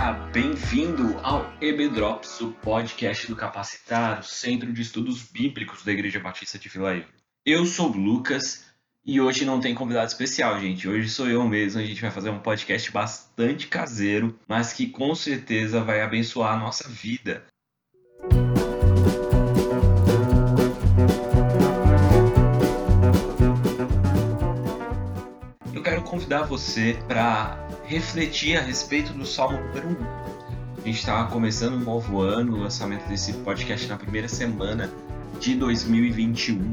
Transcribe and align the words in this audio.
Seja 0.00 0.12
bem-vindo 0.32 1.20
ao 1.22 1.52
EB 1.60 1.90
Drops, 1.90 2.40
o 2.40 2.52
podcast 2.52 3.26
do 3.26 3.36
Capacitar, 3.36 4.20
o 4.20 4.22
Centro 4.22 4.72
de 4.72 4.80
Estudos 4.80 5.22
Bíblicos 5.24 5.84
da 5.84 5.92
Igreja 5.92 6.18
Batista 6.18 6.58
de 6.58 6.70
Vila. 6.70 7.04
Eu 7.44 7.66
sou 7.66 7.90
o 7.90 7.96
Lucas 7.98 8.64
e 9.04 9.20
hoje 9.20 9.44
não 9.44 9.60
tem 9.60 9.74
convidado 9.74 10.06
especial, 10.06 10.58
gente. 10.58 10.88
Hoje 10.88 11.10
sou 11.10 11.28
eu 11.28 11.46
mesmo. 11.46 11.82
A 11.82 11.84
gente 11.84 12.00
vai 12.00 12.10
fazer 12.10 12.30
um 12.30 12.38
podcast 12.38 12.90
bastante 12.90 13.66
caseiro, 13.66 14.40
mas 14.48 14.72
que 14.72 14.86
com 14.86 15.14
certeza 15.14 15.84
vai 15.84 16.00
abençoar 16.00 16.54
a 16.54 16.58
nossa 16.58 16.88
vida. 16.88 17.44
Eu 25.74 25.82
quero 25.82 26.00
convidar 26.04 26.44
você 26.44 26.96
para 27.06 27.69
refletir 27.90 28.56
a 28.56 28.60
respeito 28.60 29.12
do 29.12 29.26
Salmo 29.26 29.58
número 29.58 29.88
1. 29.88 29.96
A 30.80 30.86
gente 30.86 30.98
está 30.98 31.24
começando 31.24 31.74
um 31.74 31.80
novo 31.80 32.20
ano, 32.20 32.54
o 32.54 32.60
lançamento 32.60 33.08
desse 33.08 33.32
podcast 33.32 33.88
na 33.88 33.96
primeira 33.96 34.28
semana 34.28 34.88
de 35.40 35.56
2021. 35.56 36.72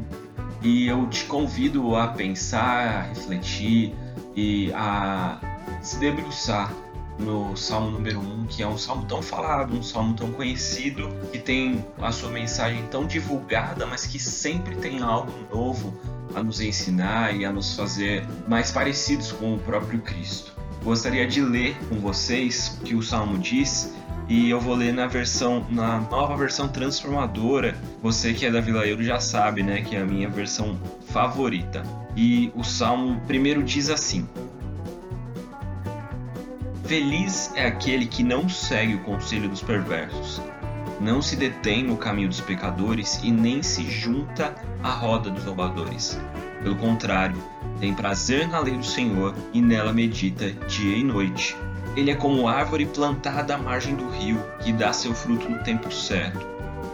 E 0.62 0.86
eu 0.86 1.08
te 1.08 1.24
convido 1.24 1.96
a 1.96 2.10
pensar, 2.10 2.88
a 2.88 3.02
refletir 3.02 3.96
e 4.36 4.72
a 4.74 5.40
se 5.82 5.98
debruçar 5.98 6.72
no 7.18 7.58
Salmo 7.58 7.90
número 7.90 8.20
1, 8.20 8.46
que 8.46 8.62
é 8.62 8.68
um 8.68 8.78
salmo 8.78 9.08
tão 9.08 9.20
falado, 9.20 9.76
um 9.76 9.82
salmo 9.82 10.14
tão 10.14 10.32
conhecido, 10.32 11.10
que 11.32 11.40
tem 11.40 11.84
a 12.00 12.12
sua 12.12 12.30
mensagem 12.30 12.86
tão 12.92 13.08
divulgada, 13.08 13.88
mas 13.88 14.06
que 14.06 14.20
sempre 14.20 14.76
tem 14.76 15.02
algo 15.02 15.34
novo 15.52 16.00
a 16.36 16.44
nos 16.44 16.62
ensinar 16.62 17.36
e 17.36 17.44
a 17.44 17.52
nos 17.52 17.76
fazer 17.76 18.24
mais 18.48 18.70
parecidos 18.70 19.32
com 19.32 19.56
o 19.56 19.58
próprio 19.58 20.00
Cristo 20.02 20.57
gostaria 20.88 21.28
de 21.28 21.42
ler 21.42 21.76
com 21.90 22.00
vocês 22.00 22.78
o 22.80 22.86
que 22.86 22.96
o 22.96 23.02
Salmo 23.02 23.38
diz 23.38 23.94
e 24.30 24.50
eu 24.50 24.58
vou 24.58 24.74
ler 24.74 24.94
na 24.94 25.06
versão 25.06 25.68
na 25.70 26.00
nova 26.00 26.38
versão 26.38 26.70
transformadora. 26.70 27.76
Você 28.02 28.34
que 28.34 28.46
é 28.46 28.52
da 28.52 28.62
Vila 28.62 28.88
Euro 28.88 29.04
já 29.04 29.20
sabe, 29.20 29.62
né, 29.62 29.82
que 29.82 29.98
é 29.98 30.00
a 30.00 30.06
minha 30.06 30.30
versão 30.30 30.80
favorita. 31.10 31.84
E 32.16 32.54
o 32.56 32.64
Salmo 32.64 33.20
primeiro 33.28 33.64
diz 33.64 33.90
assim: 33.90 34.26
Feliz 36.86 37.52
é 37.54 37.68
aquele 37.68 38.06
que 38.06 38.24
não 38.24 38.48
segue 38.48 38.96
o 38.96 39.04
conselho 39.04 39.50
dos 39.50 39.62
perversos, 39.62 40.42
não 41.00 41.22
se 41.22 41.36
detém 41.36 41.84
no 41.84 41.98
caminho 41.98 42.30
dos 42.30 42.42
pecadores 42.42 43.20
e 43.24 43.32
nem 43.32 43.62
se 43.62 43.84
junta 43.90 44.56
à 44.84 44.90
roda 44.90 45.30
dos 45.30 45.44
roubadores. 45.44 46.20
Pelo 46.62 46.76
contrário, 46.76 47.38
tem 47.80 47.94
prazer 47.94 48.48
na 48.48 48.60
lei 48.60 48.76
do 48.76 48.86
Senhor 48.86 49.36
e 49.54 49.62
nela 49.62 49.94
medita 49.94 50.52
dia 50.68 50.98
e 50.98 51.04
noite. 51.04 51.56
Ele 51.96 52.12
é 52.12 52.16
como 52.16 52.48
árvore 52.48 52.86
plantada 52.86 53.56
à 53.56 53.58
margem 53.58 53.96
do 53.96 54.10
rio, 54.10 54.44
que 54.60 54.72
dá 54.72 54.92
seu 54.94 55.14
fruto 55.14 55.50
no 55.50 55.64
tempo 55.64 55.92
certo. 55.92 56.46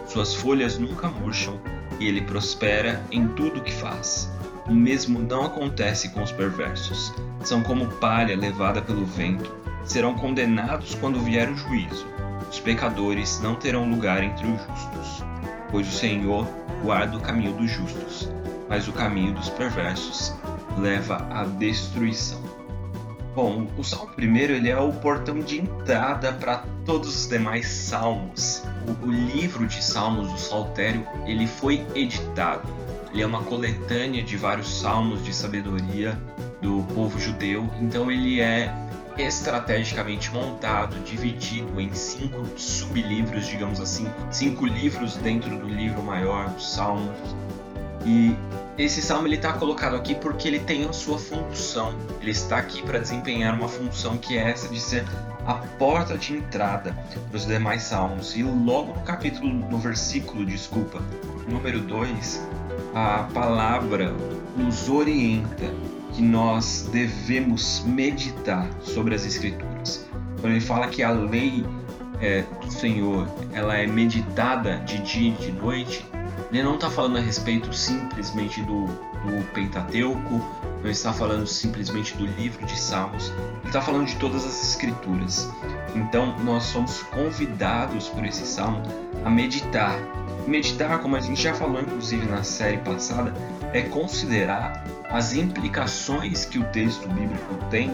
Suas 0.06 0.34
folhas 0.34 0.78
nunca 0.78 1.08
murcham 1.08 1.58
e 1.98 2.06
ele 2.06 2.20
prospera 2.20 3.02
em 3.10 3.26
tudo 3.28 3.60
que 3.60 3.72
faz. 3.72 4.30
O 4.66 4.72
mesmo 4.72 5.18
não 5.18 5.44
acontece 5.44 6.08
com 6.10 6.22
os 6.22 6.32
perversos. 6.32 7.12
São 7.42 7.62
como 7.62 7.86
palha 7.86 8.36
levada 8.36 8.80
pelo 8.80 9.04
vento. 9.04 9.52
Serão 9.84 10.14
condenados 10.14 10.94
quando 10.94 11.20
vier 11.20 11.50
o 11.50 11.56
juízo. 11.56 12.06
Os 12.54 12.60
pecadores 12.60 13.40
não 13.40 13.56
terão 13.56 13.90
lugar 13.90 14.22
entre 14.22 14.46
os 14.46 14.60
justos, 14.62 15.24
pois 15.72 15.88
o 15.88 15.90
Senhor 15.90 16.46
guarda 16.84 17.16
o 17.16 17.20
caminho 17.20 17.52
dos 17.54 17.68
justos, 17.68 18.30
mas 18.68 18.86
o 18.86 18.92
caminho 18.92 19.34
dos 19.34 19.50
perversos 19.50 20.32
leva 20.78 21.16
à 21.32 21.42
destruição. 21.42 22.40
Bom, 23.34 23.66
o 23.76 23.82
Salmo 23.82 24.12
primeiro 24.14 24.52
ele 24.52 24.70
é 24.70 24.78
o 24.78 24.92
portão 24.92 25.40
de 25.40 25.62
entrada 25.62 26.32
para 26.32 26.62
todos 26.86 27.22
os 27.22 27.26
demais 27.26 27.66
salmos. 27.66 28.62
O, 28.86 29.08
o, 29.08 29.10
livro 29.10 29.66
de 29.66 29.82
Salmos, 29.82 30.32
o 30.32 30.38
Saltério, 30.38 31.04
ele 31.26 31.48
foi 31.48 31.84
editado. 31.92 32.68
Ele 33.12 33.22
é 33.22 33.26
uma 33.26 33.42
coletânea 33.42 34.22
de 34.22 34.36
vários 34.36 34.80
salmos 34.80 35.24
de 35.24 35.34
sabedoria 35.34 36.16
do 36.62 36.84
povo 36.94 37.18
judeu. 37.18 37.68
Então 37.80 38.12
ele 38.12 38.40
é 38.40 38.72
estrategicamente 39.18 40.30
montado, 40.32 40.98
dividido 41.04 41.80
em 41.80 41.92
cinco 41.94 42.46
sublivros, 42.58 43.46
digamos 43.46 43.80
assim, 43.80 44.06
cinco 44.30 44.66
livros 44.66 45.16
dentro 45.16 45.56
do 45.56 45.68
livro 45.68 46.02
maior, 46.02 46.52
os 46.56 46.74
Salmos. 46.74 47.34
E 48.06 48.36
esse 48.76 49.00
salmo 49.00 49.28
ele 49.28 49.36
está 49.36 49.52
colocado 49.52 49.94
aqui 49.94 50.14
porque 50.14 50.48
ele 50.48 50.58
tem 50.58 50.84
a 50.84 50.92
sua 50.92 51.18
função. 51.18 51.94
Ele 52.20 52.32
está 52.32 52.58
aqui 52.58 52.82
para 52.82 52.98
desempenhar 52.98 53.54
uma 53.54 53.68
função 53.68 54.18
que 54.18 54.36
é 54.36 54.50
essa 54.50 54.68
de 54.68 54.80
ser 54.80 55.04
a 55.46 55.54
porta 55.54 56.18
de 56.18 56.34
entrada 56.34 56.92
para 57.28 57.36
os 57.36 57.46
demais 57.46 57.84
salmos. 57.84 58.36
E 58.36 58.42
logo 58.42 58.92
no 58.92 59.00
capítulo, 59.02 59.48
no 59.48 59.78
versículo, 59.78 60.44
desculpa, 60.44 61.00
número 61.48 61.80
2, 61.80 62.42
a 62.94 63.28
palavra 63.32 64.12
nos 64.56 64.88
orienta 64.88 65.72
que 66.14 66.22
nós 66.22 66.88
devemos 66.92 67.82
meditar 67.84 68.68
sobre 68.80 69.14
as 69.14 69.26
escrituras. 69.26 70.06
Quando 70.40 70.52
ele 70.52 70.60
fala 70.60 70.86
que 70.88 71.02
a 71.02 71.10
lei 71.10 71.64
é, 72.20 72.42
do 72.62 72.70
Senhor 72.70 73.28
ela 73.52 73.76
é 73.76 73.86
meditada 73.86 74.78
de 74.78 74.98
dia 74.98 75.30
e 75.30 75.34
de 75.34 75.52
noite, 75.52 76.04
ele 76.52 76.62
não 76.62 76.74
está 76.76 76.88
falando 76.88 77.18
a 77.18 77.20
respeito 77.20 77.72
simplesmente 77.72 78.62
do, 78.62 78.86
do 78.86 79.52
Pentateuco, 79.52 80.40
não 80.82 80.90
está 80.90 81.12
falando 81.12 81.46
simplesmente 81.46 82.16
do 82.16 82.26
livro 82.26 82.64
de 82.64 82.78
Salmos, 82.78 83.30
ele 83.30 83.66
está 83.66 83.80
falando 83.80 84.06
de 84.06 84.16
todas 84.16 84.44
as 84.44 84.70
escrituras. 84.70 85.50
Então 85.96 86.38
nós 86.44 86.64
somos 86.64 87.02
convidados 87.04 88.08
por 88.08 88.24
esse 88.24 88.46
salmo 88.46 88.82
a 89.24 89.30
meditar. 89.30 89.98
Meditar, 90.46 91.00
como 91.00 91.16
a 91.16 91.20
gente 91.20 91.42
já 91.42 91.54
falou 91.54 91.80
inclusive 91.80 92.26
na 92.26 92.42
série 92.42 92.78
passada, 92.78 93.32
é 93.72 93.82
considerar 93.82 94.84
as 95.10 95.34
implicações 95.34 96.44
que 96.44 96.58
o 96.58 96.64
texto 96.64 97.08
bíblico 97.08 97.54
tem 97.70 97.90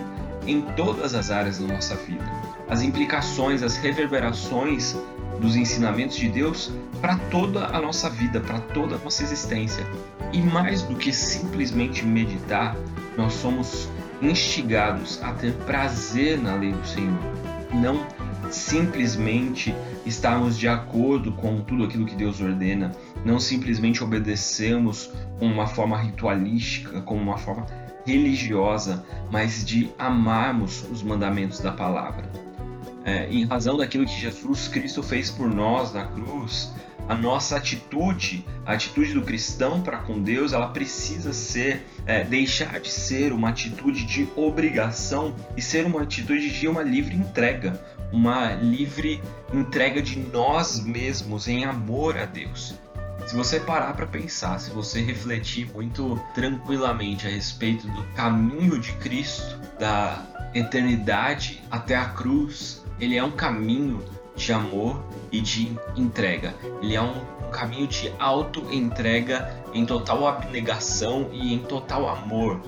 em 0.46 0.62
todas 0.62 1.14
as 1.14 1.30
áreas 1.30 1.58
da 1.58 1.66
nossa 1.72 1.94
vida. 1.94 2.24
As 2.68 2.82
implicações, 2.82 3.62
as 3.62 3.76
reverberações 3.76 4.96
dos 5.40 5.56
ensinamentos 5.56 6.16
de 6.16 6.28
Deus 6.28 6.72
para 7.00 7.16
toda 7.30 7.66
a 7.66 7.80
nossa 7.80 8.10
vida, 8.10 8.40
para 8.40 8.60
toda 8.60 8.96
a 8.96 8.98
nossa 8.98 9.22
existência. 9.22 9.86
E 10.32 10.40
mais 10.40 10.82
do 10.82 10.96
que 10.96 11.12
simplesmente 11.12 12.04
meditar, 12.04 12.76
nós 13.16 13.32
somos 13.34 13.88
instigados 14.22 15.22
a 15.22 15.32
ter 15.32 15.52
prazer 15.52 16.38
na 16.38 16.54
lei 16.54 16.72
do 16.72 16.86
Senhor, 16.86 17.18
não 17.72 18.06
simplesmente 18.50 19.74
estarmos 20.04 20.58
de 20.58 20.68
acordo 20.68 21.32
com 21.32 21.60
tudo 21.60 21.84
aquilo 21.84 22.06
que 22.06 22.14
Deus 22.14 22.40
ordena, 22.40 22.92
não 23.24 23.38
simplesmente 23.38 24.02
obedecemos 24.02 25.10
como 25.38 25.52
uma 25.52 25.66
forma 25.66 25.96
ritualística, 25.96 27.00
como 27.02 27.20
uma 27.20 27.38
forma 27.38 27.66
religiosa, 28.06 29.04
mas 29.30 29.64
de 29.64 29.90
amarmos 29.98 30.84
os 30.90 31.02
mandamentos 31.02 31.60
da 31.60 31.72
palavra. 31.72 32.30
É, 33.04 33.28
em 33.30 33.44
razão 33.44 33.76
daquilo 33.76 34.04
que 34.04 34.20
Jesus 34.20 34.68
Cristo 34.68 35.02
fez 35.02 35.30
por 35.30 35.48
nós 35.48 35.92
na 35.92 36.04
cruz, 36.06 36.72
a 37.10 37.14
nossa 37.16 37.56
atitude, 37.56 38.46
a 38.64 38.74
atitude 38.74 39.14
do 39.14 39.22
cristão 39.22 39.80
para 39.82 39.96
com 39.96 40.22
Deus, 40.22 40.52
ela 40.52 40.68
precisa 40.68 41.32
ser, 41.32 41.84
é, 42.06 42.22
deixar 42.22 42.78
de 42.78 42.88
ser 42.88 43.32
uma 43.32 43.48
atitude 43.48 44.06
de 44.06 44.28
obrigação 44.36 45.34
e 45.56 45.60
ser 45.60 45.86
uma 45.86 46.02
atitude 46.02 46.48
de 46.50 46.68
uma 46.68 46.84
livre 46.84 47.16
entrega, 47.16 47.84
uma 48.12 48.52
livre 48.52 49.20
entrega 49.52 50.00
de 50.00 50.20
nós 50.20 50.78
mesmos 50.84 51.48
em 51.48 51.64
amor 51.64 52.16
a 52.16 52.26
Deus. 52.26 52.78
Se 53.26 53.34
você 53.34 53.58
parar 53.58 53.94
para 53.94 54.06
pensar, 54.06 54.60
se 54.60 54.70
você 54.70 55.02
refletir 55.02 55.68
muito 55.74 56.16
tranquilamente 56.32 57.26
a 57.26 57.30
respeito 57.30 57.88
do 57.88 58.04
caminho 58.14 58.78
de 58.78 58.92
Cristo, 58.92 59.58
da 59.80 60.24
eternidade 60.54 61.60
até 61.72 61.96
a 61.96 62.04
cruz, 62.04 62.84
ele 63.00 63.16
é 63.16 63.24
um 63.24 63.32
caminho 63.32 64.00
de 64.40 64.52
amor 64.52 65.04
e 65.30 65.40
de 65.40 65.76
entrega. 65.96 66.54
Ele 66.82 66.94
é 66.94 67.02
um 67.02 67.20
caminho 67.50 67.86
de 67.86 68.12
auto-entrega 68.18 69.64
em 69.74 69.84
total 69.84 70.26
abnegação 70.26 71.28
e 71.32 71.52
em 71.52 71.58
total 71.58 72.08
amor. 72.08 72.60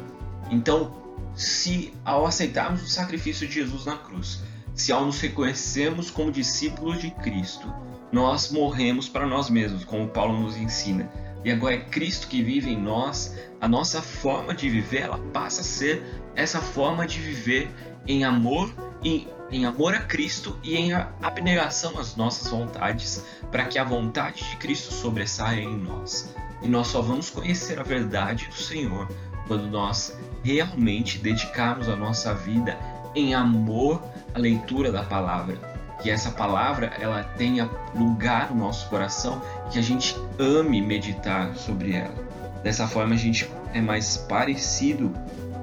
Então, 0.50 0.92
se 1.34 1.94
ao 2.04 2.26
aceitarmos 2.26 2.82
o 2.82 2.88
sacrifício 2.88 3.48
de 3.48 3.54
Jesus 3.54 3.86
na 3.86 3.96
cruz, 3.96 4.42
se 4.74 4.92
ao 4.92 5.06
nos 5.06 5.20
reconhecermos 5.20 6.10
como 6.10 6.30
discípulos 6.30 7.00
de 7.00 7.10
Cristo, 7.10 7.72
nós 8.12 8.50
morremos 8.50 9.08
para 9.08 9.26
nós 9.26 9.48
mesmos, 9.48 9.84
como 9.84 10.08
Paulo 10.08 10.38
nos 10.38 10.56
ensina. 10.56 11.10
E 11.44 11.50
agora 11.50 11.75
é 11.75 11.80
Cristo 11.80 12.28
que 12.28 12.42
vive 12.42 12.70
em 12.70 12.80
nós, 12.80 13.34
a 13.60 13.66
nossa 13.66 14.02
forma 14.02 14.54
de 14.54 14.68
viver, 14.68 15.02
ela 15.02 15.18
passa 15.32 15.62
a 15.62 15.64
ser 15.64 16.02
essa 16.36 16.60
forma 16.60 17.06
de 17.06 17.18
viver 17.18 17.70
em 18.06 18.25
amor 18.25 18.72
e 19.02 19.26
em 19.52 19.66
amor 19.66 19.94
a 19.94 20.00
Cristo 20.00 20.58
e 20.62 20.76
em 20.76 20.94
abnegação 20.94 21.99
às 21.99 22.16
nossas 22.16 22.50
vontades, 22.50 23.25
para 23.50 23.66
que 23.66 23.78
a 23.78 23.84
vontade 23.84 24.43
de 24.49 24.56
Cristo 24.56 24.93
sobressaia 24.94 25.60
em 25.60 25.76
nós. 25.76 26.34
E 26.62 26.69
nós 26.69 26.87
só 26.87 27.02
vamos 27.02 27.28
conhecer 27.28 27.78
a 27.78 27.82
verdade 27.82 28.46
do 28.46 28.54
Senhor 28.54 29.06
quando 29.46 29.69
nós 29.69 30.16
realmente 30.43 31.19
dedicarmos 31.19 31.88
a 31.88 31.94
nossa 31.94 32.32
vida 32.34 32.78
em 33.14 33.34
amor 33.34 34.02
à 34.34 34.38
leitura 34.38 34.90
da 34.90 35.02
palavra. 35.02 35.56
Que 36.00 36.10
essa 36.10 36.31
palavra 36.31 36.87
ela 36.99 37.22
tenha 37.22 37.70
lugar 37.94 38.50
no 38.50 38.60
nosso 38.60 38.88
coração, 38.88 39.43
que 39.70 39.78
a 39.78 39.82
gente 39.82 40.16
ame 40.38 40.81
meditar 40.81 41.54
sobre 41.56 41.93
ela. 41.93 42.14
Dessa 42.62 42.88
forma 42.88 43.14
a 43.14 43.19
gente 43.19 43.49
é 43.75 43.81
mais 43.81 44.16
parecido 44.16 45.12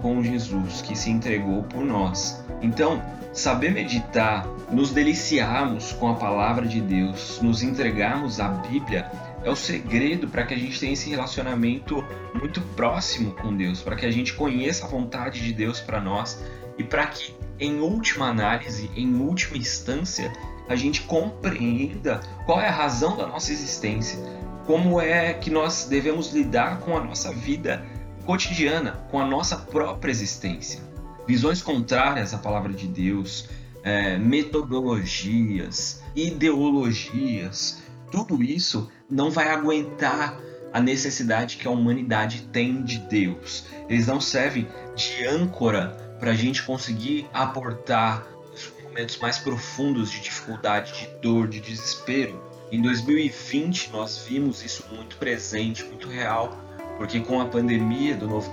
com 0.01 0.23
Jesus 0.23 0.81
que 0.81 0.95
se 0.95 1.09
entregou 1.09 1.63
por 1.63 1.83
nós. 1.83 2.43
Então, 2.61 3.01
saber 3.33 3.71
meditar, 3.71 4.47
nos 4.71 4.91
deliciarmos 4.91 5.93
com 5.93 6.09
a 6.09 6.15
palavra 6.15 6.67
de 6.67 6.81
Deus, 6.81 7.39
nos 7.41 7.63
entregarmos 7.63 8.39
à 8.39 8.49
Bíblia 8.49 9.09
é 9.43 9.49
o 9.49 9.55
segredo 9.55 10.27
para 10.27 10.45
que 10.45 10.53
a 10.53 10.57
gente 10.57 10.79
tenha 10.79 10.93
esse 10.93 11.09
relacionamento 11.09 12.03
muito 12.33 12.61
próximo 12.75 13.31
com 13.31 13.55
Deus, 13.55 13.81
para 13.81 13.95
que 13.95 14.05
a 14.05 14.11
gente 14.11 14.33
conheça 14.33 14.85
a 14.85 14.89
vontade 14.89 15.41
de 15.41 15.53
Deus 15.53 15.79
para 15.79 16.01
nós 16.01 16.43
e 16.77 16.83
para 16.83 17.07
que, 17.07 17.33
em 17.59 17.79
última 17.79 18.27
análise, 18.27 18.89
em 18.95 19.15
última 19.15 19.57
instância, 19.57 20.31
a 20.67 20.75
gente 20.75 21.01
compreenda 21.01 22.19
qual 22.45 22.61
é 22.61 22.67
a 22.67 22.71
razão 22.71 23.17
da 23.17 23.25
nossa 23.25 23.51
existência, 23.51 24.19
como 24.65 25.01
é 25.01 25.33
que 25.33 25.49
nós 25.49 25.87
devemos 25.89 26.31
lidar 26.33 26.79
com 26.81 26.95
a 26.95 27.03
nossa 27.03 27.33
vida 27.33 27.83
cotidiana, 28.25 28.91
com 29.09 29.19
a 29.19 29.25
nossa 29.25 29.57
própria 29.57 30.11
existência. 30.11 30.88
Visões 31.29 31.61
contrárias 31.61 32.33
à 32.33 32.39
palavra 32.39 32.73
de 32.73 32.87
Deus, 32.87 33.47
é, 33.83 34.17
metodologias, 34.17 36.01
ideologias, 36.15 37.83
tudo 38.11 38.41
isso 38.41 38.89
não 39.07 39.29
vai 39.29 39.49
aguentar 39.49 40.41
a 40.73 40.81
necessidade 40.81 41.57
que 41.57 41.67
a 41.67 41.69
humanidade 41.69 42.47
tem 42.51 42.81
de 42.81 42.97
Deus. 42.97 43.67
Eles 43.87 44.07
não 44.07 44.19
servem 44.19 44.67
de 44.95 45.23
âncora 45.27 45.89
para 46.19 46.31
a 46.31 46.35
gente 46.35 46.63
conseguir 46.63 47.27
aportar 47.31 48.25
os 48.51 48.73
momentos 48.83 49.19
mais 49.19 49.37
profundos 49.37 50.09
de 50.09 50.21
dificuldade, 50.21 50.93
de 50.93 51.07
dor, 51.21 51.47
de 51.47 51.59
desespero. 51.59 52.41
Em 52.71 52.81
2020 52.81 53.91
nós 53.91 54.25
vimos 54.27 54.65
isso 54.65 54.83
muito 54.91 55.15
presente, 55.17 55.85
muito 55.85 56.07
real, 56.09 56.57
porque 56.97 57.19
com 57.19 57.39
a 57.39 57.45
pandemia 57.45 58.15
do 58.15 58.27
novo 58.27 58.49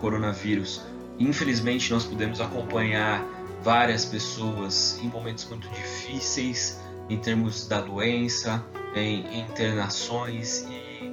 coronavírus, 0.00 0.82
infelizmente 1.18 1.92
nós 1.92 2.04
pudemos 2.04 2.40
acompanhar 2.40 3.24
várias 3.62 4.04
pessoas 4.04 4.98
em 5.02 5.08
momentos 5.08 5.44
muito 5.46 5.68
difíceis 5.68 6.80
em 7.08 7.18
termos 7.18 7.66
da 7.66 7.80
doença, 7.80 8.64
em 8.94 9.40
internações 9.40 10.66
e 10.68 11.12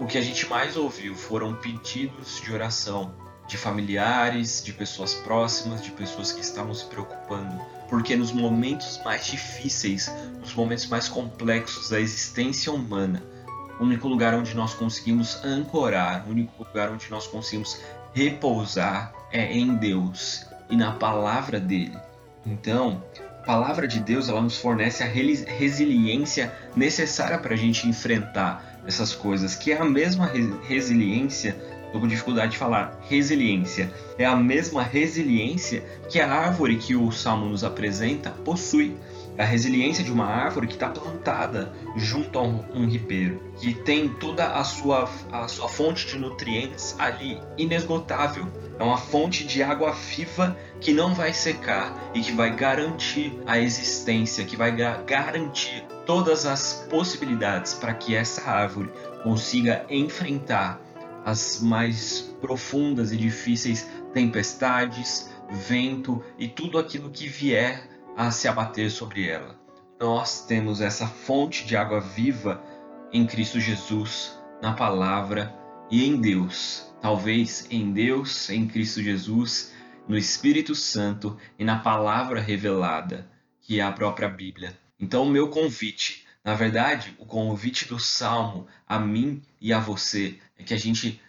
o 0.00 0.06
que 0.06 0.18
a 0.18 0.22
gente 0.22 0.48
mais 0.48 0.76
ouviu 0.76 1.14
foram 1.14 1.54
pedidos 1.54 2.40
de 2.40 2.52
oração 2.52 3.14
de 3.46 3.56
familiares, 3.56 4.62
de 4.64 4.72
pessoas 4.72 5.14
próximas, 5.14 5.82
de 5.82 5.90
pessoas 5.90 6.32
que 6.32 6.40
estavam 6.40 6.74
se 6.74 6.86
preocupando, 6.86 7.60
porque 7.88 8.16
nos 8.16 8.32
momentos 8.32 9.00
mais 9.04 9.26
difíceis, 9.26 10.10
nos 10.40 10.54
momentos 10.54 10.86
mais 10.86 11.08
complexos 11.08 11.90
da 11.90 12.00
existência 12.00 12.72
humana, 12.72 13.22
o 13.78 13.84
único 13.84 14.08
lugar 14.08 14.34
onde 14.34 14.54
nós 14.54 14.74
conseguimos 14.74 15.42
ancorar, 15.44 16.26
o 16.26 16.30
único 16.30 16.64
lugar 16.64 16.90
onde 16.90 17.10
nós 17.10 17.26
conseguimos 17.26 17.80
repousar 18.14 19.12
é 19.32 19.52
em 19.52 19.74
Deus 19.74 20.46
e 20.70 20.76
na 20.76 20.92
palavra 20.92 21.58
dele. 21.58 21.96
Então, 22.46 23.02
a 23.40 23.44
palavra 23.44 23.88
de 23.88 24.00
Deus 24.00 24.28
ela 24.28 24.40
nos 24.40 24.58
fornece 24.58 25.02
a 25.02 25.06
resiliência 25.06 26.52
necessária 26.76 27.38
para 27.38 27.54
a 27.54 27.56
gente 27.56 27.88
enfrentar 27.88 28.80
essas 28.86 29.14
coisas, 29.14 29.54
que 29.54 29.72
é 29.72 29.78
a 29.78 29.84
mesma 29.84 30.30
resiliência, 30.66 31.56
estou 31.86 32.00
com 32.00 32.08
dificuldade 32.08 32.52
de 32.52 32.58
falar, 32.58 32.98
resiliência, 33.08 33.92
é 34.18 34.24
a 34.24 34.34
mesma 34.34 34.82
resiliência 34.82 35.84
que 36.08 36.20
a 36.20 36.32
árvore 36.32 36.76
que 36.76 36.96
o 36.96 37.10
Salmo 37.12 37.46
nos 37.46 37.64
apresenta 37.64 38.30
possui. 38.30 38.96
A 39.38 39.44
resiliência 39.44 40.04
de 40.04 40.12
uma 40.12 40.26
árvore 40.26 40.66
que 40.66 40.74
está 40.74 40.88
plantada 40.90 41.72
junto 41.96 42.38
a 42.38 42.42
um, 42.42 42.64
um 42.74 42.86
ribeiro, 42.86 43.42
que 43.58 43.72
tem 43.72 44.08
toda 44.08 44.46
a 44.46 44.62
sua, 44.62 45.08
a 45.30 45.48
sua 45.48 45.68
fonte 45.68 46.06
de 46.06 46.18
nutrientes 46.18 46.94
ali 46.98 47.40
inesgotável. 47.56 48.46
É 48.78 48.82
uma 48.82 48.98
fonte 48.98 49.46
de 49.46 49.62
água 49.62 49.92
viva 49.92 50.56
que 50.80 50.92
não 50.92 51.14
vai 51.14 51.32
secar 51.32 52.10
e 52.14 52.20
que 52.20 52.32
vai 52.32 52.54
garantir 52.54 53.32
a 53.46 53.58
existência, 53.58 54.44
que 54.44 54.56
vai 54.56 54.72
garantir 55.06 55.84
todas 56.04 56.44
as 56.44 56.86
possibilidades 56.90 57.74
para 57.74 57.94
que 57.94 58.14
essa 58.14 58.50
árvore 58.50 58.90
consiga 59.22 59.86
enfrentar 59.88 60.80
as 61.24 61.60
mais 61.62 62.20
profundas 62.40 63.12
e 63.12 63.16
difíceis 63.16 63.88
tempestades, 64.12 65.30
vento 65.50 66.22
e 66.38 66.48
tudo 66.48 66.78
aquilo 66.78 67.10
que 67.10 67.28
vier 67.28 67.91
a 68.16 68.30
se 68.30 68.48
abater 68.48 68.90
sobre 68.90 69.28
ela. 69.28 69.58
Nós 70.00 70.44
temos 70.46 70.80
essa 70.80 71.06
fonte 71.06 71.64
de 71.66 71.76
água 71.76 72.00
viva 72.00 72.62
em 73.12 73.26
Cristo 73.26 73.60
Jesus, 73.60 74.38
na 74.60 74.72
palavra 74.72 75.54
e 75.90 76.04
em 76.04 76.20
Deus. 76.20 76.92
Talvez 77.00 77.66
em 77.70 77.92
Deus, 77.92 78.48
em 78.50 78.66
Cristo 78.66 79.02
Jesus, 79.02 79.72
no 80.08 80.16
Espírito 80.16 80.74
Santo 80.74 81.36
e 81.58 81.64
na 81.64 81.78
palavra 81.78 82.40
revelada, 82.40 83.28
que 83.60 83.80
é 83.80 83.82
a 83.82 83.92
própria 83.92 84.28
Bíblia. 84.28 84.76
Então, 84.98 85.24
o 85.24 85.30
meu 85.30 85.48
convite, 85.48 86.26
na 86.44 86.54
verdade, 86.54 87.14
o 87.18 87.26
convite 87.26 87.88
do 87.88 87.98
Salmo 87.98 88.66
a 88.86 88.98
mim 88.98 89.42
e 89.60 89.72
a 89.72 89.78
você 89.78 90.38
é 90.58 90.62
que 90.62 90.74
a 90.74 90.78
gente 90.78 91.20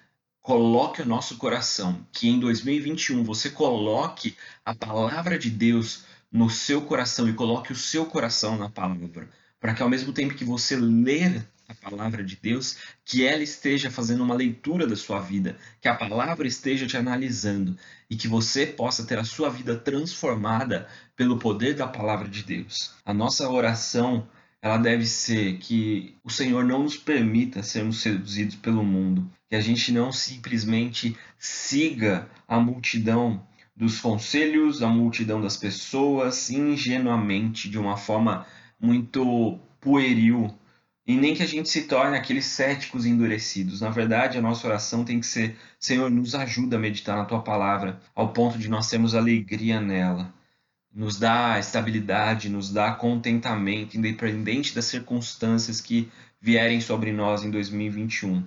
coloque 0.42 1.02
o 1.02 1.06
nosso 1.06 1.38
coração, 1.38 2.06
que 2.12 2.28
em 2.28 2.40
2021 2.40 3.24
você 3.24 3.50
coloque 3.50 4.36
a 4.66 4.76
palavra 4.76 5.40
de 5.40 5.50
Deus 5.50 6.04
no 6.34 6.50
seu 6.50 6.82
coração 6.82 7.30
e 7.30 7.34
coloque 7.34 7.72
o 7.72 7.76
seu 7.76 8.08
coração 8.08 8.58
na 8.58 8.68
palavra, 8.68 9.30
para 9.60 9.76
que 9.76 9.84
ao 9.84 9.90
mesmo 9.90 10.12
tempo 10.12 10.34
que 10.34 10.44
você 10.44 10.76
ler 10.76 11.48
a 11.70 11.90
palavra 11.90 12.24
de 12.24 12.36
Deus, 12.36 12.78
que 13.06 13.24
ela 13.24 13.44
esteja 13.44 13.92
fazendo 13.92 14.24
uma 14.24 14.34
leitura 14.34 14.88
da 14.88 14.96
sua 14.96 15.20
vida, 15.20 15.56
que 15.80 15.88
a 15.88 15.96
palavra 15.96 16.48
esteja 16.48 16.88
te 16.88 16.98
analisando 16.98 17.78
e 18.10 18.16
que 18.16 18.28
você 18.28 18.66
possa 18.66 19.06
ter 19.06 19.18
a 19.20 19.24
sua 19.24 19.50
vida 19.50 19.76
transformada 19.76 20.88
pelo 21.16 21.38
poder 21.38 21.76
da 21.76 21.88
palavra 21.88 22.28
de 22.28 22.44
Deus. 22.44 22.96
A 23.06 23.14
nossa 23.14 23.48
oração, 23.50 24.28
ela 24.62 24.78
deve 24.78 25.06
ser 25.06 25.58
que 25.60 26.18
o 26.24 26.30
Senhor 26.30 26.66
não 26.66 26.84
nos 26.84 26.98
permita 26.98 27.62
sermos 27.62 28.02
seduzidos 28.02 28.56
pelo 28.56 28.84
mundo, 28.84 29.30
que 29.48 29.56
a 29.56 29.62
gente 29.62 29.92
não 29.92 30.12
simplesmente 30.12 31.16
siga 31.38 32.28
a 32.48 32.60
multidão 32.60 33.46
dos 33.76 34.00
conselhos, 34.00 34.84
a 34.84 34.88
multidão 34.88 35.42
das 35.42 35.58
pessoas, 35.58 36.50
ingenuamente, 36.50 37.70
de 37.70 37.80
uma 37.80 37.98
forma 37.98 38.46
muito 38.80 39.60
pueril, 39.80 40.54
e 41.06 41.16
nem 41.16 41.36
que 41.36 41.44
a 41.44 41.48
gente 41.48 41.68
se 41.70 41.84
torne 41.84 42.18
aqueles 42.18 42.46
céticos 42.46 43.06
endurecidos. 43.06 43.82
Na 43.82 43.90
verdade, 43.90 44.38
a 44.38 44.42
nossa 44.42 44.68
oração 44.68 45.04
tem 45.04 45.20
que 45.20 45.26
ser: 45.26 45.58
Senhor, 45.80 46.10
nos 46.10 46.34
ajuda 46.36 46.78
a 46.78 46.80
meditar 46.80 47.18
na 47.18 47.26
tua 47.26 47.42
palavra, 47.42 48.00
ao 48.16 48.32
ponto 48.32 48.58
de 48.58 48.70
nós 48.70 48.90
termos 48.90 49.16
alegria 49.16 49.82
nela. 49.82 50.34
Nos 50.94 51.18
dá 51.18 51.60
estabilidade, 51.60 52.50
nos 52.50 52.72
dá 52.72 52.94
contentamento, 52.94 53.98
independente 53.98 54.76
das 54.76 54.86
circunstâncias 54.86 55.82
que 55.82 56.10
vierem 56.40 56.80
sobre 56.80 57.12
nós 57.12 57.44
em 57.44 57.50
2021. 57.50 58.44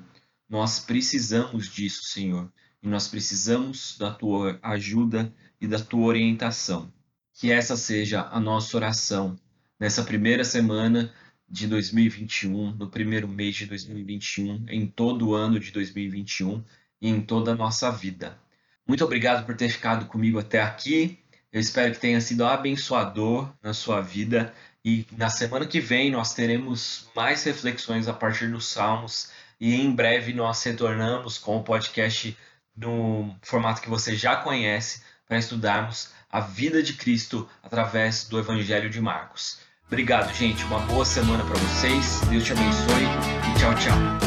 Nós 0.49 0.79
precisamos 0.79 1.69
disso, 1.69 2.05
Senhor 2.05 2.49
e 2.87 2.89
nós 2.89 3.09
precisamos 3.09 3.99
da 3.99 4.13
tua 4.13 4.61
ajuda 4.63 5.35
e 5.61 5.67
da 5.67 5.77
tua 5.77 6.07
orientação. 6.07 6.93
Que 7.35 7.51
essa 7.51 7.77
seja 7.77 8.29
a 8.31 8.39
nossa 8.39 8.77
oração 8.77 9.37
nessa 9.79 10.05
primeira 10.05 10.45
semana 10.45 11.13
de 11.49 11.67
2021, 11.67 12.77
no 12.77 12.89
primeiro 12.89 13.27
mês 13.27 13.57
de 13.57 13.67
2021, 13.67 14.67
em 14.69 14.87
todo 14.87 15.29
o 15.29 15.35
ano 15.35 15.59
de 15.59 15.73
2021 15.73 16.63
e 17.03 17.09
em 17.09 17.21
toda 17.21 17.51
a 17.51 17.55
nossa 17.57 17.91
vida. 17.91 18.39
Muito 18.87 19.05
obrigado 19.05 19.45
por 19.45 19.57
ter 19.57 19.69
ficado 19.69 20.07
comigo 20.07 20.39
até 20.39 20.63
aqui. 20.63 21.19
Eu 21.53 21.61
espero 21.61 21.93
que 21.93 21.99
tenha 21.99 22.21
sido 22.21 22.45
abençoador 22.45 23.53
na 23.61 23.75
sua 23.75 24.01
vida 24.01 24.55
e 24.85 25.05
na 25.17 25.29
semana 25.29 25.67
que 25.67 25.81
vem 25.81 26.13
nós 26.13 26.35
teremos 26.35 27.11
mais 27.17 27.43
reflexões 27.43 28.07
a 28.07 28.13
partir 28.13 28.49
dos 28.49 28.69
Salmos 28.69 29.33
e 29.61 29.75
em 29.75 29.91
breve 29.91 30.33
nós 30.33 30.63
retornamos 30.63 31.37
com 31.37 31.57
o 31.57 31.65
podcast 31.65 32.37
no 32.77 33.35
formato 33.43 33.81
que 33.81 33.89
você 33.89 34.15
já 34.15 34.37
conhece, 34.37 35.03
para 35.27 35.39
estudarmos 35.39 36.11
a 36.31 36.41
vida 36.41 36.83
de 36.83 36.93
Cristo 36.93 37.49
através 37.63 38.29
do 38.29 38.39
Evangelho 38.39 38.91
de 38.91 39.01
Marcos. 39.01 39.59
Obrigado, 39.87 40.33
gente. 40.35 40.65
Uma 40.65 40.81
boa 40.81 41.05
semana 41.05 41.45
para 41.45 41.59
vocês. 41.59 42.21
Deus 42.29 42.45
te 42.45 42.53
abençoe 42.53 43.05
e 43.05 43.59
tchau, 43.59 43.75
tchau. 43.75 44.26